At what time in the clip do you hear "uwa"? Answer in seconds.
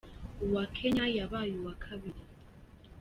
0.43-0.63, 1.61-1.73